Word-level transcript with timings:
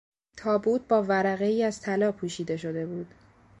تابوت 0.37 0.87
با 0.87 1.03
ورقهای 1.03 1.63
از 1.63 1.81
طلا 1.81 2.11
پوشیده 2.11 2.57
شده 2.57 2.85
بود. 2.85 3.13